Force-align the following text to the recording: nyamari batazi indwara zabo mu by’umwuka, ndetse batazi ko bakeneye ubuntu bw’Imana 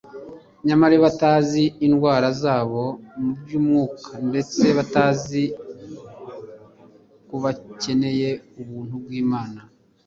nyamari 0.65 0.95
batazi 1.03 1.63
indwara 1.87 2.27
zabo 2.41 2.83
mu 3.21 3.31
by’umwuka, 3.39 4.11
ndetse 4.29 4.63
batazi 4.77 5.43
ko 7.27 7.35
bakeneye 7.43 8.29
ubuntu 8.61 8.95
bw’Imana 9.03 9.59